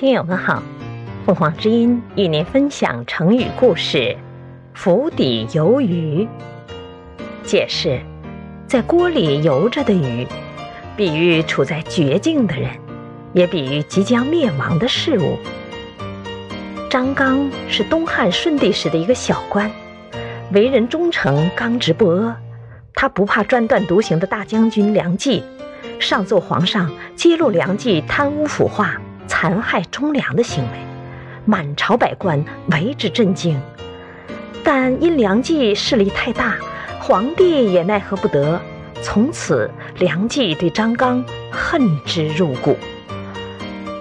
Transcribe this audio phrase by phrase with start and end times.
[0.00, 0.62] 听友们好，
[1.26, 4.16] 凤凰之音与您分享成语故事
[4.72, 6.26] “釜底游鱼”。
[7.44, 8.00] 解释：
[8.66, 10.26] 在锅里游着的鱼，
[10.96, 12.70] 比喻处在绝境的人，
[13.34, 15.36] 也比喻即将灭亡的事物。
[16.88, 19.70] 张刚是东汉顺帝时的一个小官，
[20.54, 22.34] 为人忠诚、刚直不阿。
[22.94, 25.42] 他不怕专断独行的大将军梁冀，
[25.98, 28.98] 上奏皇上揭露梁冀贪污腐化。
[29.40, 30.78] 残害忠良的行为，
[31.46, 33.58] 满朝百官为之震惊。
[34.62, 36.58] 但因梁冀势力太大，
[37.00, 38.60] 皇帝也奈何不得。
[39.00, 42.76] 从此，梁冀对张刚恨之入骨。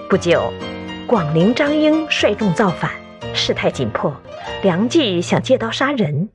[0.10, 0.52] 不久，
[1.08, 2.92] 广陵张英率众造反，
[3.34, 4.14] 事态紧迫，
[4.62, 6.28] 梁冀想借刀杀人，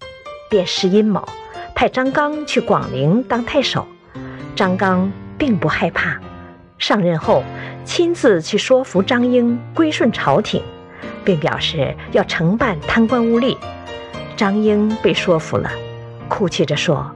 [0.49, 1.23] 便施阴谋，
[1.75, 3.87] 派张刚去广陵当太守。
[4.57, 6.19] 张刚并不害怕。
[6.79, 7.43] 上任后，
[7.85, 10.63] 亲自去说服张英归顺朝廷，
[11.25, 13.57] 并表示要惩办贪官污吏。
[14.37, 15.71] 张英被说服了，
[16.29, 17.11] 哭泣着说：“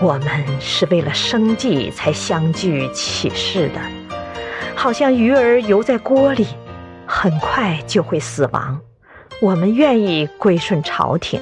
[0.00, 3.80] 我们是为了生计才相聚起事的，
[4.74, 6.46] 好像鱼儿游在锅里，
[7.06, 8.80] 很快就会死亡。
[9.42, 11.40] 我们愿意归顺朝廷。”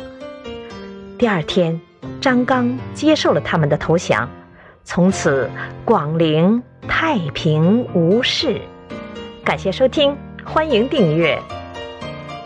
[1.19, 1.79] 第二天，
[2.21, 4.29] 张刚接受了他们的投降，
[4.85, 5.51] 从此
[5.85, 6.63] 广陵。
[6.89, 8.61] 太平无事，
[9.45, 11.41] 感谢收听，欢迎订阅。